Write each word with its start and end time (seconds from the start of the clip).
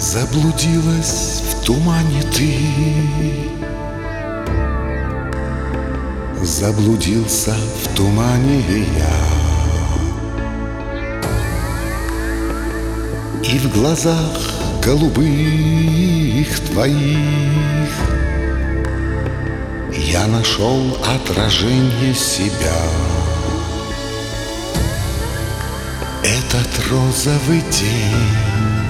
Заблудилась 0.00 1.42
в 1.44 1.62
тумане 1.62 2.22
ты. 2.22 2.56
Заблудился 6.42 7.54
в 7.54 7.94
тумане 7.94 8.64
я. 8.96 9.20
И 13.44 13.58
в 13.58 13.70
глазах 13.74 14.40
голубых 14.82 16.48
твоих 16.70 17.90
Я 19.92 20.26
нашел 20.28 20.96
отражение 21.04 22.14
себя. 22.14 22.80
Этот 26.24 26.88
розовый 26.90 27.60
день 27.70 28.89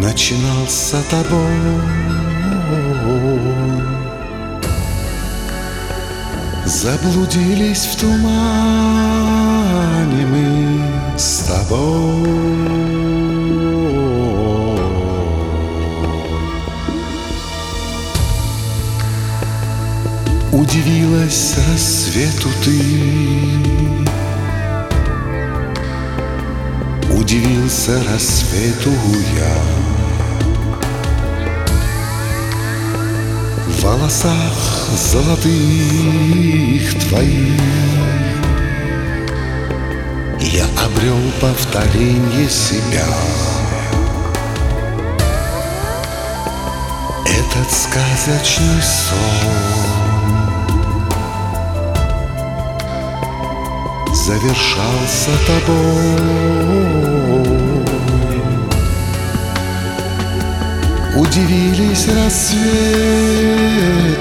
начинался 0.00 1.02
тобой. 1.10 1.80
Заблудились 6.64 7.86
в 7.86 7.96
тумане 8.00 8.26
мы 10.26 11.18
с 11.18 11.38
тобой. 11.40 12.56
Удивилась 20.52 21.54
рассвету 21.68 22.48
ты 22.64 22.80
Удивился 27.26 28.02
рассвету 28.04 28.90
я 29.36 29.85
В 33.66 33.82
волосах 33.82 34.88
золотых 34.96 36.98
твоих. 37.08 37.60
Я 40.40 40.66
обрел 40.84 41.18
повторение 41.40 42.48
себя. 42.48 43.04
Этот 47.26 47.72
сказочный 47.72 48.82
сон 48.82 49.16
Завершался 54.14 55.30
тобой 55.46 57.15
Удивились 61.36 62.08
рассвету 62.08 62.56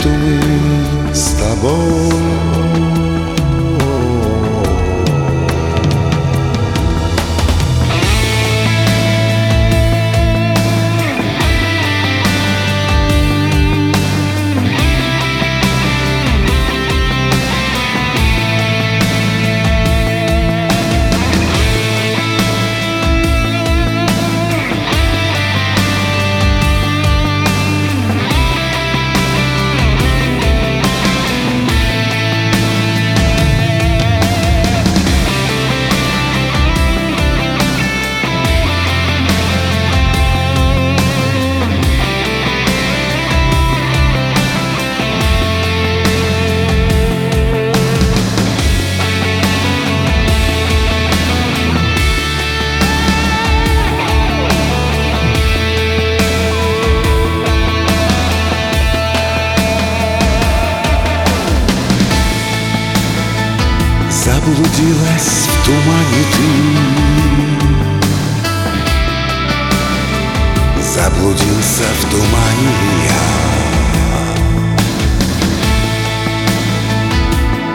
мы 0.09 1.15
с 1.15 1.31
тобой 1.39 2.64
Заблудилась 64.25 65.47
в 65.47 65.65
тумане 65.65 66.23
ты. 66.33 66.49
Заблудился 70.81 71.83
в 71.99 72.05
тумане 72.09 72.71
я. 73.05 73.25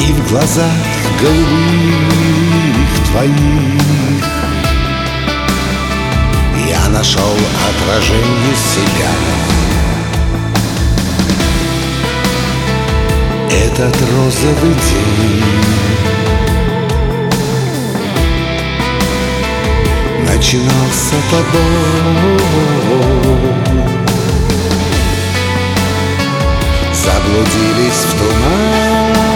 И 0.00 0.12
в 0.12 0.18
глазах 0.28 0.82
голубых 1.20 2.90
твоих 3.12 4.24
Я 6.68 6.82
нашел 6.88 7.36
отражение 7.70 8.56
себя. 8.56 9.12
Этот 13.52 13.94
розовый 14.16 14.74
день 14.74 15.90
начинался 20.40 21.16
тобой 21.30 22.40
Заблудились 26.94 28.04
в 28.06 28.18
тумане 28.18 29.29